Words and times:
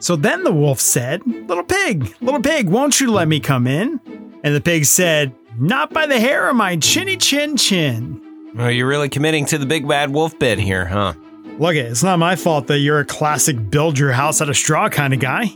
So 0.00 0.16
then 0.16 0.44
the 0.44 0.52
wolf 0.52 0.80
said, 0.80 1.22
Little 1.26 1.64
pig, 1.64 2.14
little 2.20 2.40
pig, 2.40 2.68
won't 2.68 3.00
you 3.00 3.10
let 3.10 3.28
me 3.28 3.40
come 3.40 3.66
in? 3.66 4.00
And 4.44 4.54
the 4.54 4.60
pig 4.60 4.84
said, 4.84 5.34
Not 5.58 5.92
by 5.92 6.06
the 6.06 6.20
hair 6.20 6.48
of 6.48 6.56
my 6.56 6.76
chinny 6.76 7.16
chin 7.16 7.56
chin. 7.56 8.20
Well, 8.54 8.70
you're 8.70 8.86
really 8.88 9.08
committing 9.08 9.44
to 9.46 9.58
the 9.58 9.66
big 9.66 9.86
bad 9.86 10.10
wolf 10.10 10.38
bit 10.38 10.58
here, 10.58 10.84
huh? 10.84 11.14
Look, 11.58 11.74
it's 11.74 12.02
not 12.02 12.18
my 12.18 12.36
fault 12.36 12.68
that 12.68 12.78
you're 12.78 13.00
a 13.00 13.04
classic 13.04 13.70
build 13.70 13.98
your 13.98 14.12
house 14.12 14.40
out 14.40 14.48
of 14.48 14.56
straw 14.56 14.88
kind 14.88 15.12
of 15.12 15.20
guy. 15.20 15.50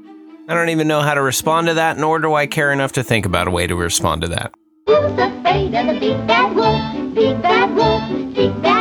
I 0.49 0.55
don't 0.55 0.71
even 0.71 0.89
know 0.89 1.01
how 1.01 1.15
to 1.15 1.23
respond 1.23 1.69
to 1.69 1.75
that, 1.75 1.97
nor 1.99 2.19
do 2.19 2.35
I 2.35 2.47
care 2.47 2.73
enough 2.73 2.93
to 2.93 3.05
think 3.05 3.25
about 3.25 3.47
a 3.47 3.51
way 3.53 3.69
to 3.69 3.77
respond 3.77 4.23
to 4.23 4.29
that. 4.29 4.53
Who's 4.87 4.97
afraid 5.13 5.75
of 5.75 5.87
the 5.87 6.01
big 6.01 6.27
bad 6.27 6.57
wolf? 6.57 7.15
Big 7.15 7.41
bad 7.41 7.75
wolf, 7.77 8.35
big 8.35 8.63
bad 8.63 8.72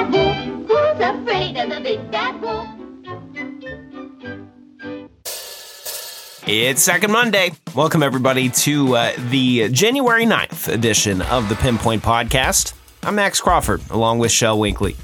It's 6.53 6.83
Second 6.83 7.13
Monday. 7.13 7.51
Welcome, 7.73 8.03
everybody, 8.03 8.49
to 8.49 8.97
uh, 8.97 9.13
the 9.29 9.69
January 9.69 10.25
9th 10.25 10.67
edition 10.67 11.21
of 11.21 11.47
the 11.47 11.55
Pinpoint 11.55 12.03
Podcast. 12.03 12.73
I'm 13.03 13.15
Max 13.15 13.39
Crawford, 13.39 13.81
along 13.89 14.19
with 14.19 14.33
Shel 14.33 14.59
Winkley. 14.59 14.97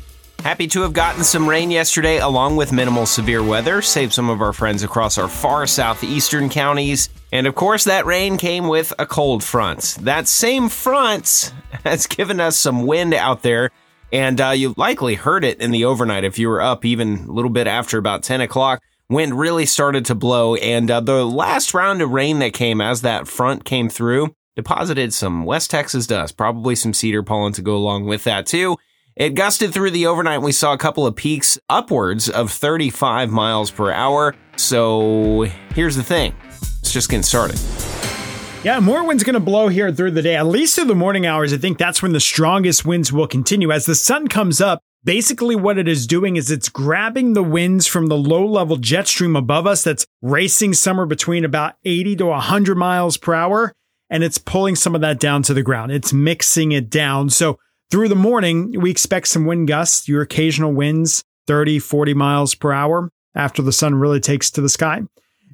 Happy 0.44 0.68
to 0.68 0.82
have 0.82 0.92
gotten 0.92 1.24
some 1.24 1.48
rain 1.48 1.72
yesterday, 1.72 2.18
along 2.18 2.58
with 2.58 2.74
minimal 2.74 3.06
severe 3.06 3.42
weather, 3.42 3.82
saved 3.82 4.12
some 4.12 4.30
of 4.30 4.42
our 4.42 4.52
friends 4.52 4.84
across 4.84 5.18
our 5.18 5.30
far 5.30 5.66
southeastern 5.68 6.50
counties. 6.50 7.08
And 7.32 7.48
of 7.48 7.56
course, 7.56 7.86
that 7.86 8.06
rain 8.06 8.36
came 8.36 8.68
with 8.68 8.94
a 9.00 9.06
cold 9.06 9.42
front. 9.42 9.96
That 10.02 10.28
same 10.28 10.68
front 10.68 11.54
has 11.86 12.08
given 12.08 12.42
us 12.42 12.58
some 12.58 12.86
wind 12.86 13.14
out 13.14 13.42
there, 13.42 13.72
and 14.12 14.42
uh, 14.42 14.50
you 14.50 14.74
likely 14.76 15.16
heard 15.16 15.46
it 15.46 15.62
in 15.62 15.72
the 15.72 15.86
overnight 15.86 16.26
if 16.26 16.38
you 16.38 16.50
were 16.50 16.62
up 16.62 16.84
even 16.84 17.20
a 17.20 17.32
little 17.32 17.52
bit 17.52 17.68
after 17.68 17.98
about 17.98 18.22
10 18.22 18.42
o'clock. 18.42 18.82
Wind 19.10 19.40
really 19.40 19.66
started 19.66 20.04
to 20.04 20.16
blow, 20.16 20.56
and 20.56 20.92
uh, 20.92 21.00
the 21.00 21.26
last 21.26 21.74
round 21.74 22.02
of 22.02 22.12
rain 22.12 22.40
that 22.40 22.52
came 22.52 22.82
as 22.82 23.04
that 23.04 23.26
front 23.26 23.64
came 23.64 23.88
through 23.88 24.36
deposited 24.58 25.14
some 25.14 25.46
West 25.46 25.72
Texas 25.72 26.08
dust, 26.08 26.36
probably 26.36 26.76
some 26.76 26.94
cedar 26.94 27.24
pollen 27.24 27.54
to 27.54 27.62
go 27.62 27.78
along 27.78 28.04
with 28.04 28.26
that 28.26 28.46
too. 28.46 28.76
It 29.16 29.30
gusted 29.30 29.74
through 29.74 29.92
the 29.92 30.08
overnight. 30.08 30.42
We 30.42 30.52
saw 30.52 30.74
a 30.74 30.78
couple 30.78 31.08
of 31.08 31.16
peaks 31.16 31.58
upwards 31.70 32.30
of 32.30 32.52
35 32.52 33.32
miles 33.32 33.72
per 33.72 33.94
hour. 33.94 34.36
So 34.58 35.48
here's 35.74 35.96
the 35.96 36.04
thing 36.04 36.36
it's 36.82 36.92
just 36.92 37.10
getting 37.10 37.24
started. 37.24 37.58
Yeah, 38.66 38.82
more 38.82 39.06
winds 39.06 39.24
going 39.24 39.36
to 39.36 39.40
blow 39.40 39.70
here 39.70 39.90
through 39.90 40.12
the 40.12 40.22
day, 40.22 40.36
at 40.36 40.48
least 40.48 40.76
through 40.76 40.86
the 40.86 40.96
morning 40.96 41.26
hours. 41.26 41.54
I 41.54 41.58
think 41.58 41.78
that's 41.78 42.02
when 42.02 42.12
the 42.12 42.20
strongest 42.20 42.84
winds 42.84 43.14
will 43.14 43.28
continue. 43.28 43.72
As 43.72 43.86
the 43.86 43.96
sun 43.96 44.28
comes 44.28 44.60
up, 44.60 44.82
basically 45.08 45.56
what 45.56 45.78
it 45.78 45.88
is 45.88 46.06
doing 46.06 46.36
is 46.36 46.52
it's 46.52 46.68
grabbing 46.68 47.32
the 47.32 47.42
winds 47.42 47.88
from 47.88 48.08
the 48.08 48.18
low 48.18 48.46
level 48.46 48.76
jet 48.76 49.08
stream 49.08 49.38
above 49.38 49.66
us 49.66 49.82
that's 49.82 50.06
racing 50.22 50.74
somewhere 50.74 51.06
between 51.06 51.46
about 51.46 51.76
80 51.86 52.18
to 52.18 52.26
100 52.26 52.78
miles 52.78 53.16
per 53.16 53.34
hour. 53.34 53.72
And 54.10 54.22
it's 54.22 54.38
pulling 54.38 54.76
some 54.76 54.96
of 54.96 55.02
that 55.02 55.18
down 55.18 55.44
to 55.44 55.54
the 55.54 55.64
ground. 55.64 55.94
It's 55.94 56.12
mixing 56.12 56.74
it 56.74 56.90
down. 56.90 57.30
So 57.30 57.58
through 57.90 58.10
the 58.10 58.16
morning, 58.16 58.82
we 58.82 58.92
expect 58.92 59.30
some 59.30 59.46
wind 59.46 59.70
gusts, 59.70 60.10
your 60.10 60.22
occasional 60.22 60.74
winds, 60.74 61.24
30, 61.48 61.80
40 61.80 62.14
miles 62.14 62.54
per 62.54 62.74
hour 62.74 63.10
after 63.34 63.62
the 63.62 63.72
sun 63.72 63.96
really 63.96 64.20
takes 64.20 64.52
to 64.52 64.62
the 64.62 64.70
sky. 64.70 65.04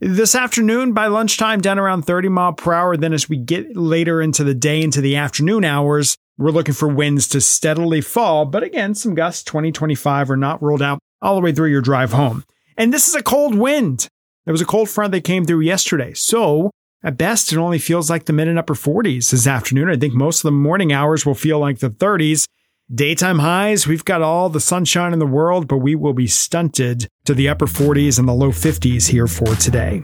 This 0.01 0.33
afternoon, 0.33 0.93
by 0.93 1.07
lunchtime, 1.07 1.61
down 1.61 1.77
around 1.77 2.03
30 2.03 2.29
mile 2.29 2.53
per 2.53 2.73
hour. 2.73 2.97
Then 2.97 3.13
as 3.13 3.29
we 3.29 3.37
get 3.37 3.77
later 3.77 4.19
into 4.19 4.43
the 4.43 4.55
day, 4.55 4.81
into 4.81 4.99
the 4.99 5.15
afternoon 5.15 5.63
hours, 5.63 6.17
we're 6.37 6.51
looking 6.51 6.73
for 6.73 6.87
winds 6.87 7.27
to 7.29 7.41
steadily 7.41 8.01
fall. 8.01 8.45
But 8.45 8.63
again, 8.63 8.95
some 8.95 9.15
gusts, 9.15 9.43
20, 9.43 9.71
25 9.71 10.31
are 10.31 10.37
not 10.37 10.61
ruled 10.61 10.81
out 10.81 10.99
all 11.21 11.35
the 11.35 11.41
way 11.41 11.51
through 11.51 11.69
your 11.69 11.81
drive 11.81 12.11
home. 12.11 12.43
And 12.77 12.93
this 12.93 13.07
is 13.07 13.15
a 13.15 13.23
cold 13.23 13.55
wind. 13.55 14.07
There 14.45 14.51
was 14.51 14.61
a 14.61 14.65
cold 14.65 14.89
front 14.89 15.11
that 15.11 15.23
came 15.23 15.45
through 15.45 15.61
yesterday. 15.61 16.13
So 16.13 16.71
at 17.03 17.17
best, 17.17 17.51
it 17.51 17.57
only 17.57 17.79
feels 17.79 18.09
like 18.09 18.25
the 18.25 18.33
mid 18.33 18.47
and 18.47 18.57
upper 18.57 18.73
40s 18.73 19.31
this 19.31 19.47
afternoon. 19.47 19.89
I 19.89 19.97
think 19.97 20.13
most 20.13 20.39
of 20.39 20.43
the 20.43 20.51
morning 20.51 20.91
hours 20.91 21.25
will 21.25 21.35
feel 21.35 21.59
like 21.59 21.79
the 21.79 21.89
30s. 21.89 22.45
Daytime 22.93 23.39
highs, 23.39 23.87
we've 23.87 24.05
got 24.05 24.21
all 24.21 24.49
the 24.49 24.59
sunshine 24.59 25.13
in 25.13 25.19
the 25.19 25.25
world, 25.25 25.67
but 25.67 25.77
we 25.77 25.95
will 25.95 26.13
be 26.13 26.27
stunted 26.27 27.07
to 27.25 27.33
the 27.33 27.47
upper 27.47 27.65
40s 27.65 28.19
and 28.19 28.27
the 28.27 28.33
low 28.33 28.51
50s 28.51 29.07
here 29.07 29.27
for 29.27 29.55
today. 29.55 30.03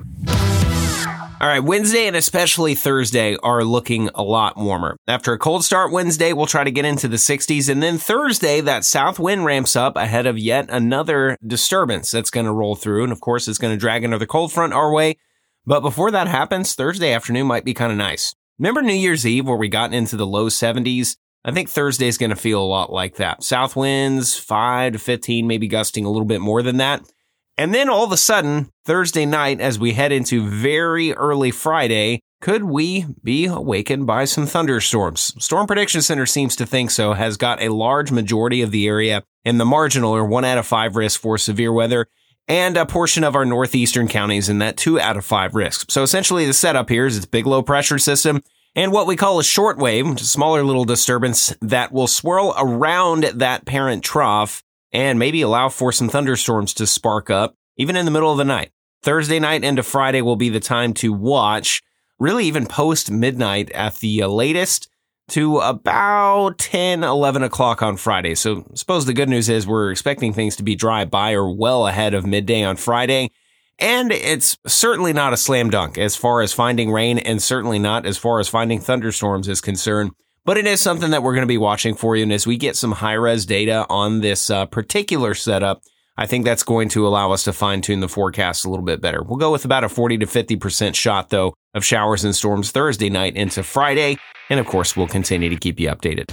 All 1.41 1.47
right, 1.47 1.63
Wednesday 1.63 2.05
and 2.05 2.17
especially 2.17 2.75
Thursday 2.75 3.37
are 3.37 3.63
looking 3.63 4.09
a 4.13 4.21
lot 4.21 4.57
warmer. 4.57 4.97
After 5.07 5.31
a 5.31 5.39
cold 5.39 5.63
start 5.63 5.89
Wednesday, 5.89 6.33
we'll 6.33 6.47
try 6.47 6.65
to 6.65 6.71
get 6.71 6.83
into 6.83 7.07
the 7.07 7.15
60s. 7.15 7.69
And 7.69 7.81
then 7.81 7.97
Thursday, 7.97 8.59
that 8.59 8.83
south 8.83 9.19
wind 9.19 9.45
ramps 9.45 9.77
up 9.77 9.95
ahead 9.95 10.25
of 10.25 10.37
yet 10.37 10.69
another 10.69 11.37
disturbance 11.47 12.11
that's 12.11 12.29
going 12.29 12.45
to 12.45 12.51
roll 12.51 12.75
through. 12.75 13.03
And 13.03 13.13
of 13.13 13.21
course, 13.21 13.47
it's 13.47 13.57
going 13.57 13.73
to 13.73 13.79
drag 13.79 14.03
another 14.03 14.25
cold 14.25 14.51
front 14.51 14.73
our 14.73 14.91
way. 14.91 15.15
But 15.65 15.79
before 15.79 16.11
that 16.11 16.27
happens, 16.27 16.75
Thursday 16.75 17.13
afternoon 17.13 17.47
might 17.47 17.63
be 17.63 17.73
kind 17.73 17.93
of 17.93 17.97
nice. 17.97 18.35
Remember 18.57 18.81
New 18.81 18.91
Year's 18.91 19.25
Eve 19.25 19.47
where 19.47 19.55
we 19.55 19.69
got 19.69 19.93
into 19.93 20.17
the 20.17 20.27
low 20.27 20.47
70s? 20.47 21.15
I 21.45 21.51
think 21.51 21.69
Thursday 21.69 22.09
is 22.09 22.17
going 22.17 22.31
to 22.31 22.35
feel 22.35 22.61
a 22.61 22.67
lot 22.67 22.91
like 22.91 23.15
that. 23.15 23.43
South 23.43 23.77
winds, 23.77 24.35
5 24.37 24.91
to 24.91 24.99
15, 24.99 25.47
maybe 25.47 25.69
gusting 25.69 26.03
a 26.03 26.11
little 26.11 26.27
bit 26.27 26.41
more 26.41 26.61
than 26.61 26.75
that. 26.77 27.01
And 27.59 27.73
then 27.73 27.89
all 27.89 28.05
of 28.05 28.13
a 28.13 28.17
sudden, 28.17 28.71
Thursday 28.85 29.25
night, 29.25 29.59
as 29.59 29.77
we 29.77 29.91
head 29.91 30.13
into 30.13 30.47
very 30.47 31.11
early 31.11 31.51
Friday, 31.51 32.21
could 32.39 32.63
we 32.63 33.05
be 33.21 33.47
awakened 33.47 34.07
by 34.07 34.23
some 34.23 34.45
thunderstorms? 34.45 35.35
Storm 35.43 35.67
Prediction 35.67 36.01
Center 36.01 36.25
seems 36.25 36.55
to 36.55 36.65
think 36.65 36.89
so, 36.89 37.11
has 37.11 37.35
got 37.35 37.61
a 37.61 37.67
large 37.67 38.13
majority 38.13 38.61
of 38.61 38.71
the 38.71 38.87
area 38.87 39.25
in 39.43 39.57
the 39.57 39.65
marginal 39.65 40.15
or 40.15 40.23
one 40.23 40.45
out 40.45 40.57
of 40.57 40.67
five 40.67 40.95
risk 40.95 41.19
for 41.19 41.37
severe 41.37 41.73
weather 41.73 42.07
and 42.47 42.77
a 42.77 42.85
portion 42.85 43.25
of 43.25 43.35
our 43.35 43.43
northeastern 43.43 44.07
counties 44.07 44.47
in 44.47 44.59
that 44.59 44.77
two 44.77 44.97
out 44.97 45.17
of 45.17 45.25
five 45.25 45.53
risk. 45.53 45.91
So 45.91 46.01
essentially 46.01 46.45
the 46.45 46.53
setup 46.53 46.87
here 46.87 47.07
is 47.07 47.17
it's 47.17 47.25
big 47.25 47.45
low 47.45 47.61
pressure 47.61 47.99
system 47.99 48.41
and 48.73 48.93
what 48.93 49.05
we 49.05 49.17
call 49.17 49.37
a 49.37 49.43
short 49.43 49.77
wave, 49.77 50.07
which 50.07 50.21
is 50.21 50.27
a 50.27 50.29
smaller 50.29 50.63
little 50.63 50.85
disturbance 50.85 51.53
that 51.61 51.91
will 51.91 52.07
swirl 52.07 52.55
around 52.57 53.25
that 53.25 53.65
parent 53.65 54.01
trough 54.01 54.63
and 54.91 55.19
maybe 55.19 55.41
allow 55.41 55.69
for 55.69 55.91
some 55.91 56.09
thunderstorms 56.09 56.73
to 56.75 56.87
spark 56.87 57.29
up 57.29 57.55
even 57.77 57.95
in 57.95 58.05
the 58.05 58.11
middle 58.11 58.31
of 58.31 58.37
the 58.37 58.45
night. 58.45 58.71
Thursday 59.01 59.39
night 59.39 59.63
into 59.63 59.81
Friday 59.81 60.21
will 60.21 60.35
be 60.35 60.49
the 60.49 60.59
time 60.59 60.93
to 60.95 61.13
watch, 61.13 61.81
really 62.19 62.45
even 62.45 62.65
post 62.65 63.09
midnight 63.09 63.71
at 63.71 63.95
the 63.95 64.21
uh, 64.21 64.27
latest 64.27 64.89
to 65.29 65.59
about 65.59 66.57
10, 66.57 67.03
11 67.03 67.43
o'clock 67.43 67.81
on 67.81 67.95
Friday. 67.95 68.35
So 68.35 68.65
suppose 68.73 69.05
the 69.05 69.13
good 69.13 69.29
news 69.29 69.47
is 69.47 69.65
we're 69.65 69.91
expecting 69.91 70.33
things 70.33 70.55
to 70.57 70.63
be 70.63 70.75
dry 70.75 71.05
by 71.05 71.33
or 71.33 71.49
well 71.49 71.87
ahead 71.87 72.13
of 72.13 72.25
midday 72.25 72.63
on 72.63 72.75
Friday. 72.75 73.31
And 73.77 74.11
it's 74.11 74.57
certainly 74.67 75.13
not 75.13 75.31
a 75.31 75.37
slam 75.37 75.69
dunk 75.69 75.97
as 75.97 76.17
far 76.17 76.41
as 76.41 76.51
finding 76.51 76.91
rain 76.91 77.17
and 77.17 77.41
certainly 77.41 77.79
not 77.79 78.05
as 78.05 78.17
far 78.17 78.41
as 78.41 78.49
finding 78.49 78.81
thunderstorms 78.81 79.47
is 79.47 79.61
concerned. 79.61 80.11
But 80.49 80.57
it 80.57 80.65
is 80.65 80.81
something 80.81 81.11
that 81.11 81.21
we're 81.21 81.35
going 81.35 81.43
to 81.43 81.47
be 81.47 81.59
watching 81.59 81.93
for 81.93 82.15
you. 82.15 82.23
And 82.23 82.33
as 82.33 82.47
we 82.47 82.57
get 82.57 82.75
some 82.75 82.91
high 82.91 83.13
res 83.13 83.45
data 83.45 83.85
on 83.87 84.21
this 84.21 84.49
uh, 84.49 84.65
particular 84.65 85.35
setup, 85.35 85.83
I 86.17 86.25
think 86.25 86.43
that's 86.43 86.63
going 86.63 86.89
to 86.89 87.05
allow 87.05 87.31
us 87.31 87.43
to 87.43 87.53
fine 87.53 87.81
tune 87.81 87.99
the 87.99 88.09
forecast 88.09 88.65
a 88.65 88.69
little 88.71 88.83
bit 88.83 88.99
better. 88.99 89.21
We'll 89.21 89.37
go 89.37 89.51
with 89.51 89.63
about 89.63 89.83
a 89.83 89.89
40 89.89 90.17
to 90.17 90.25
50% 90.25 90.95
shot, 90.95 91.29
though, 91.29 91.53
of 91.75 91.85
showers 91.85 92.23
and 92.23 92.35
storms 92.35 92.71
Thursday 92.71 93.11
night 93.11 93.35
into 93.35 93.61
Friday. 93.61 94.17
And 94.49 94.59
of 94.59 94.65
course, 94.65 94.97
we'll 94.97 95.05
continue 95.05 95.51
to 95.51 95.55
keep 95.55 95.79
you 95.79 95.87
updated. 95.87 96.31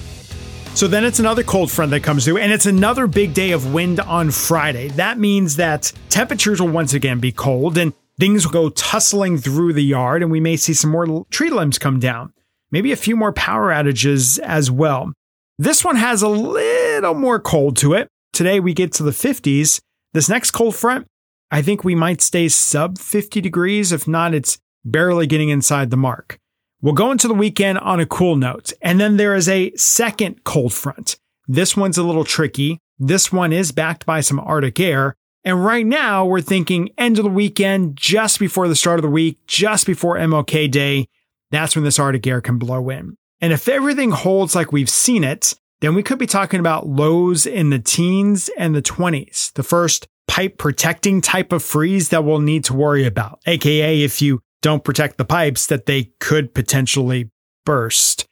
So 0.75 0.89
then 0.89 1.05
it's 1.05 1.19
another 1.19 1.43
cold 1.43 1.71
front 1.71 1.91
that 1.91 2.03
comes 2.03 2.25
through, 2.25 2.39
and 2.39 2.51
it's 2.51 2.65
another 2.65 3.07
big 3.07 3.35
day 3.35 3.51
of 3.51 3.75
wind 3.75 4.01
on 4.01 4.31
Friday. 4.31 4.89
That 4.93 5.19
means 5.19 5.57
that 5.57 5.93
temperatures 6.09 6.59
will 6.59 6.69
once 6.69 6.95
again 6.95 7.21
be 7.21 7.33
cold 7.33 7.77
and 7.77 7.93
things 8.19 8.47
will 8.47 8.53
go 8.53 8.71
tussling 8.71 9.37
through 9.37 9.75
the 9.75 9.85
yard, 9.85 10.23
and 10.23 10.33
we 10.33 10.41
may 10.41 10.57
see 10.57 10.73
some 10.73 10.91
more 10.91 11.27
tree 11.31 11.51
limbs 11.51 11.79
come 11.79 12.01
down. 12.01 12.33
Maybe 12.71 12.93
a 12.93 12.97
few 12.97 13.17
more 13.17 13.33
power 13.33 13.71
outages 13.71 14.39
as 14.41 14.71
well. 14.71 15.13
This 15.59 15.85
one 15.85 15.97
has 15.97 16.23
a 16.23 16.29
little 16.29 17.15
more 17.15 17.41
cold 17.41 17.77
to 17.79 17.95
it. 17.95 18.09
Today 18.33 18.61
we 18.61 18.75
get 18.75 18.93
to 18.95 19.03
the 19.03 19.11
50s. 19.13 19.81
This 20.13 20.29
next 20.29 20.51
cold 20.51 20.75
front, 20.75 21.07
I 21.51 21.63
think 21.63 21.85
we 21.85 21.95
might 21.95 22.21
stay 22.21 22.49
sub 22.49 22.99
50 22.99 23.41
degrees. 23.41 23.93
If 23.93 24.09
not, 24.09 24.35
it's 24.35 24.59
barely 24.85 25.27
getting 25.27 25.49
inside 25.49 25.91
the 25.91 25.97
mark. 25.97 26.39
We'll 26.83 26.95
go 26.95 27.11
into 27.11 27.29
the 27.29 27.35
weekend 27.35 27.79
on 27.79 28.01
a 28.01 28.07
cool 28.07 28.37
note. 28.37 28.73
And 28.83 29.01
then 29.01 29.17
there 29.17 29.35
is 29.35 29.49
a 29.49 29.73
second 29.77 30.45
cold 30.45 30.73
front. 30.73 31.17
This 31.49 31.77
one's 31.77 31.99
a 31.99 32.03
little 32.03 32.25
tricky. 32.25 32.79
This 32.99 33.33
one 33.33 33.53
is 33.53 33.73
backed 33.73 34.05
by 34.05 34.21
some 34.21 34.41
Arctic 34.41 34.79
air. 34.81 35.15
And 35.45 35.65
right 35.65 35.87
now 35.87 36.27
we're 36.27 36.41
thinking 36.41 36.91
end 36.99 37.19
of 37.19 37.25
the 37.25 37.31
weekend, 37.31 37.97
just 37.97 38.41
before 38.41 38.69
the 38.69 38.77
start 38.77 38.99
of 38.99 39.03
the 39.03 39.09
week, 39.09 39.39
just 39.47 39.87
before 39.87 40.17
MLK 40.17 40.71
Day. 40.71 41.09
That's 41.51 41.77
when 41.77 41.85
this 41.85 41.99
Arctic 41.99 42.27
air 42.27 42.41
can 42.41 42.59
blow 42.59 42.89
in. 42.91 43.17
And 43.41 43.53
if 43.53 43.69
everything 43.69 44.11
holds 44.11 44.55
like 44.55 44.73
we've 44.73 44.91
seen 44.91 45.25
it, 45.25 45.55
then 45.81 45.95
we 45.95 46.03
could 46.03 46.19
be 46.19 46.27
talking 46.27 46.61
about 46.61 46.89
lows 46.89 47.47
in 47.47 47.71
the 47.71 47.79
teens 47.79 48.51
and 48.57 48.75
the 48.75 48.83
20s, 48.83 49.53
the 49.53 49.63
first 49.63 50.07
pipe 50.27 50.59
protecting 50.59 51.21
type 51.21 51.53
of 51.53 51.63
freeze 51.63 52.09
that 52.09 52.25
we'll 52.25 52.41
need 52.41 52.65
to 52.65 52.75
worry 52.75 53.07
about, 53.07 53.41
aka 53.47 54.03
if 54.03 54.21
you 54.21 54.41
don't 54.63 54.85
protect 54.85 55.19
the 55.19 55.25
pipes, 55.25 55.67
that 55.67 55.87
they 55.87 56.11
could 56.19 56.55
potentially 56.55 57.31
burst. 57.65 58.27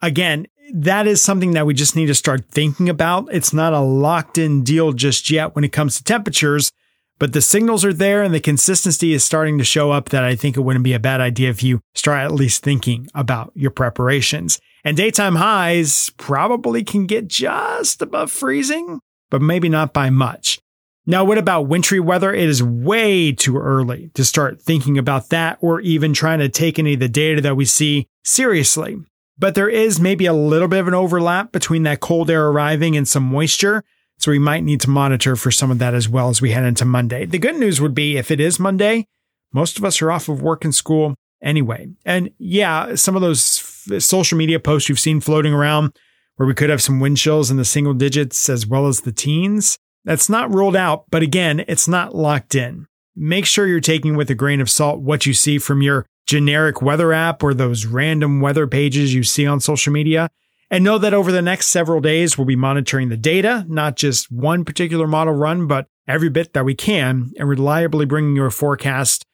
Again, 0.00 0.46
that 0.72 1.06
is 1.06 1.20
something 1.20 1.52
that 1.52 1.66
we 1.66 1.74
just 1.74 1.96
need 1.96 2.06
to 2.06 2.14
start 2.14 2.44
thinking 2.50 2.88
about. 2.88 3.28
It's 3.32 3.52
not 3.52 3.72
a 3.72 3.80
locked 3.80 4.38
in 4.38 4.62
deal 4.62 4.92
just 4.92 5.30
yet 5.30 5.54
when 5.54 5.64
it 5.64 5.72
comes 5.72 5.96
to 5.96 6.04
temperatures, 6.04 6.70
but 7.22 7.34
the 7.34 7.40
signals 7.40 7.84
are 7.84 7.92
there 7.92 8.24
and 8.24 8.34
the 8.34 8.40
consistency 8.40 9.12
is 9.12 9.24
starting 9.24 9.56
to 9.56 9.62
show 9.62 9.92
up 9.92 10.08
that 10.08 10.24
I 10.24 10.34
think 10.34 10.56
it 10.56 10.62
wouldn't 10.62 10.82
be 10.82 10.92
a 10.92 10.98
bad 10.98 11.20
idea 11.20 11.50
if 11.50 11.62
you 11.62 11.80
start 11.94 12.18
at 12.18 12.32
least 12.32 12.64
thinking 12.64 13.06
about 13.14 13.52
your 13.54 13.70
preparations. 13.70 14.58
And 14.82 14.96
daytime 14.96 15.36
highs 15.36 16.10
probably 16.16 16.82
can 16.82 17.06
get 17.06 17.28
just 17.28 18.02
above 18.02 18.32
freezing, 18.32 18.98
but 19.30 19.40
maybe 19.40 19.68
not 19.68 19.92
by 19.92 20.10
much. 20.10 20.58
Now, 21.06 21.22
what 21.22 21.38
about 21.38 21.68
wintry 21.68 22.00
weather? 22.00 22.34
It 22.34 22.48
is 22.48 22.60
way 22.60 23.30
too 23.30 23.56
early 23.56 24.10
to 24.14 24.24
start 24.24 24.60
thinking 24.60 24.98
about 24.98 25.28
that 25.28 25.58
or 25.60 25.80
even 25.80 26.14
trying 26.14 26.40
to 26.40 26.48
take 26.48 26.76
any 26.76 26.94
of 26.94 26.98
the 26.98 27.08
data 27.08 27.40
that 27.42 27.54
we 27.54 27.66
see 27.66 28.08
seriously. 28.24 28.96
But 29.38 29.54
there 29.54 29.68
is 29.68 30.00
maybe 30.00 30.26
a 30.26 30.32
little 30.32 30.66
bit 30.66 30.80
of 30.80 30.88
an 30.88 30.94
overlap 30.94 31.52
between 31.52 31.84
that 31.84 32.00
cold 32.00 32.30
air 32.30 32.48
arriving 32.48 32.96
and 32.96 33.06
some 33.06 33.22
moisture. 33.22 33.84
So 34.22 34.30
we 34.30 34.38
might 34.38 34.62
need 34.62 34.80
to 34.82 34.90
monitor 34.90 35.34
for 35.34 35.50
some 35.50 35.72
of 35.72 35.80
that 35.80 35.94
as 35.94 36.08
well 36.08 36.28
as 36.28 36.40
we 36.40 36.52
head 36.52 36.62
into 36.62 36.84
Monday. 36.84 37.26
The 37.26 37.40
good 37.40 37.56
news 37.56 37.80
would 37.80 37.92
be 37.92 38.16
if 38.16 38.30
it 38.30 38.38
is 38.38 38.60
Monday, 38.60 39.08
most 39.52 39.78
of 39.78 39.84
us 39.84 40.00
are 40.00 40.12
off 40.12 40.28
of 40.28 40.40
work 40.40 40.64
and 40.64 40.72
school 40.72 41.16
anyway. 41.42 41.88
And 42.04 42.30
yeah, 42.38 42.94
some 42.94 43.16
of 43.16 43.22
those 43.22 43.42
social 43.98 44.38
media 44.38 44.60
posts 44.60 44.88
you've 44.88 45.00
seen 45.00 45.20
floating 45.20 45.52
around 45.52 45.98
where 46.36 46.46
we 46.46 46.54
could 46.54 46.70
have 46.70 46.80
some 46.80 47.00
wind 47.00 47.16
chills 47.16 47.50
in 47.50 47.56
the 47.56 47.64
single 47.64 47.94
digits 47.94 48.48
as 48.48 48.64
well 48.64 48.86
as 48.86 49.00
the 49.00 49.10
teens. 49.10 49.76
That's 50.04 50.28
not 50.28 50.54
ruled 50.54 50.76
out, 50.76 51.04
but 51.10 51.22
again, 51.22 51.64
it's 51.66 51.88
not 51.88 52.14
locked 52.14 52.54
in. 52.54 52.86
Make 53.16 53.44
sure 53.44 53.66
you're 53.66 53.80
taking 53.80 54.16
with 54.16 54.30
a 54.30 54.36
grain 54.36 54.60
of 54.60 54.70
salt 54.70 55.00
what 55.00 55.26
you 55.26 55.34
see 55.34 55.58
from 55.58 55.82
your 55.82 56.06
generic 56.28 56.80
weather 56.80 57.12
app 57.12 57.42
or 57.42 57.54
those 57.54 57.86
random 57.86 58.40
weather 58.40 58.68
pages 58.68 59.12
you 59.12 59.24
see 59.24 59.48
on 59.48 59.58
social 59.58 59.92
media. 59.92 60.30
And 60.72 60.84
know 60.84 60.96
that 60.96 61.12
over 61.12 61.30
the 61.30 61.42
next 61.42 61.66
several 61.66 62.00
days, 62.00 62.38
we'll 62.38 62.46
be 62.46 62.56
monitoring 62.56 63.10
the 63.10 63.16
data, 63.18 63.66
not 63.68 63.94
just 63.94 64.32
one 64.32 64.64
particular 64.64 65.06
model 65.06 65.34
run, 65.34 65.66
but 65.66 65.86
every 66.08 66.30
bit 66.30 66.54
that 66.54 66.64
we 66.64 66.74
can, 66.74 67.30
and 67.38 67.46
reliably 67.46 68.06
bringing 68.06 68.34
you 68.34 68.44
a 68.44 68.50
forecast 68.50 69.26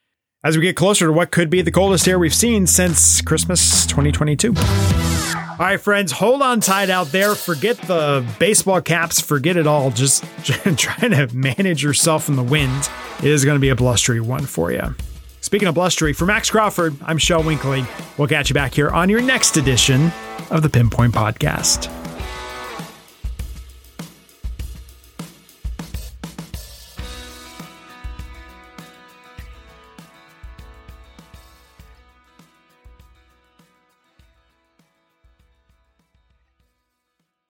as 0.43 0.57
we 0.57 0.63
get 0.63 0.75
closer 0.75 1.05
to 1.05 1.13
what 1.13 1.31
could 1.31 1.49
be 1.49 1.61
the 1.61 1.71
coldest 1.71 2.09
air 2.09 2.19
we've 2.19 2.35
seen 2.35 2.67
since 2.67 3.21
Christmas 3.21 3.85
2022. 3.85 4.53
All 4.57 5.65
right, 5.65 5.79
friends, 5.79 6.11
hold 6.11 6.41
on 6.41 6.59
tight 6.59 6.89
out 6.89 7.07
there. 7.13 7.35
Forget 7.35 7.77
the 7.83 8.27
baseball 8.37 8.81
caps, 8.81 9.21
forget 9.21 9.55
it 9.55 9.65
all. 9.65 9.91
Just 9.91 10.25
trying 10.75 11.11
to 11.11 11.33
manage 11.33 11.81
yourself 11.81 12.27
in 12.27 12.35
the 12.35 12.43
wind. 12.43 12.89
Is 13.23 13.45
going 13.45 13.55
to 13.55 13.61
be 13.61 13.69
a 13.69 13.75
blustery 13.77 14.19
one 14.19 14.45
for 14.45 14.73
you. 14.73 14.93
Speaking 15.41 15.67
of 15.67 15.75
blustery, 15.75 16.13
for 16.13 16.25
Max 16.25 16.49
Crawford, 16.49 16.95
I'm 17.01 17.17
Shel 17.17 17.43
Winkley. 17.43 17.85
We'll 18.17 18.27
catch 18.27 18.49
you 18.49 18.53
back 18.53 18.73
here 18.73 18.89
on 18.89 19.09
your 19.09 19.21
next 19.21 19.57
edition 19.57 20.11
of 20.51 20.61
the 20.61 20.69
Pinpoint 20.69 21.13
Podcast. 21.13 21.98